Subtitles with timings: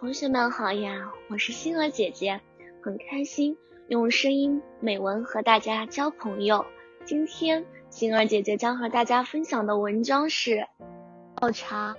[0.00, 2.40] 同学们好呀，我是星儿姐姐，
[2.82, 6.64] 很开心用声音美文和大家交朋友。
[7.04, 10.66] 今天星儿姐姐将和大家分享的文章是
[11.36, 11.96] 调查。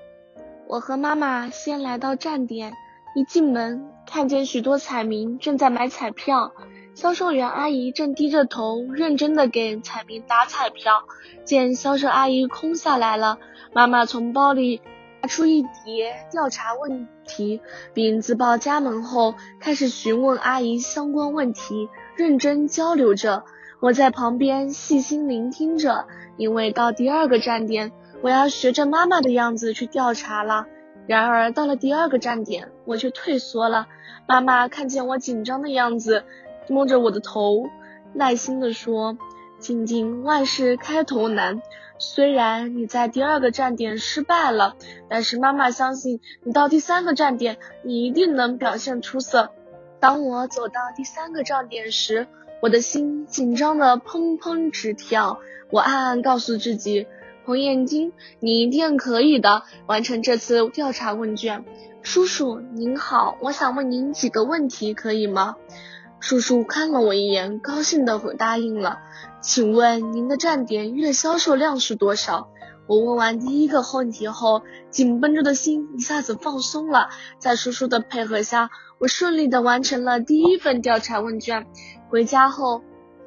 [0.68, 2.74] 我和妈妈先来到站点，
[3.16, 6.54] 一进门看见许多彩民正在买彩票，
[6.96, 11.04] 销售员阿姨正低着头认真的给彩民打彩票。
[11.46, 13.38] 见销售阿姨空下来了，
[13.74, 14.82] 妈妈从包里。
[15.22, 17.62] 拿出一叠调查问题，
[17.94, 23.44] 并自报家门后，开始询问阿姨相关问题，认真交流着。
[23.80, 27.92] 我在旁边细心聆听着，因为到第二个站点，
[28.24, 30.66] 我要学着妈妈的样子去调查了。
[31.06, 33.88] 然而到了第二个站点，我却退缩了。
[34.28, 36.24] 妈妈看见我紧张的样子，
[36.68, 37.66] 摸着我的头，
[38.14, 39.18] 耐心地说
[39.62, 41.62] ：“静静，万事开头难。”
[42.04, 44.76] 虽然你在第二个站点失败了，
[45.08, 49.52] 但是妈妈相信你到第三个站点，你一定能表现出色。
[50.00, 52.26] 当我走到第三个站点时，
[52.60, 55.40] 我的心紧张的砰砰直跳。
[55.70, 57.06] 我暗暗告诉自己，
[57.46, 61.64] 红眼睛，你一定可以的，完成这次调查问卷。
[62.02, 65.56] 叔叔您好，我想问您几个问题，可以吗？
[66.22, 69.00] 叔叔看了我一眼，高兴的答应了。
[69.42, 72.48] 请问您的站点月销售量是多少？
[72.86, 77.10] 我问完第一个问题后，紧绷着的心一下子放松了。
[77.40, 78.70] 在叔叔的配合下，
[79.00, 81.66] 我顺利的完成了第一份调查问卷。
[82.10, 82.84] 回家后，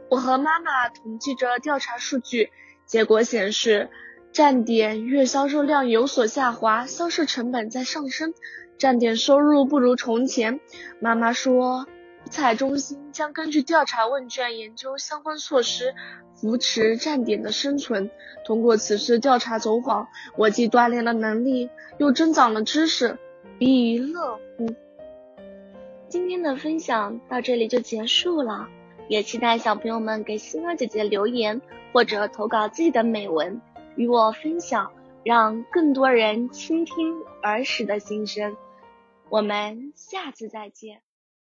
[0.08, 2.50] 我和妈妈统计着调查数据，
[2.86, 3.90] 结果显示
[4.32, 8.34] 站点月销售量有所下滑，销售成本在上升，
[8.78, 10.60] 站点收入不如从前。
[11.00, 11.86] 妈妈说。
[12.30, 15.94] 彩中心将根据调查问卷研究相关措施，
[16.34, 18.10] 扶持站点的生存。
[18.44, 23.18] 通过此次调查走访，我既锻炼了能力，又增长了知识，
[23.58, 24.74] 以乐乎。
[26.08, 28.68] 今天的分享到这里就结束了，
[29.08, 31.60] 也期待小朋友们给星儿姐姐留言
[31.92, 33.60] 或者投稿自己的美文
[33.96, 34.92] 与我分享，
[35.24, 38.56] 让更多人倾听儿时的心声。
[39.28, 41.00] 我们下次再见。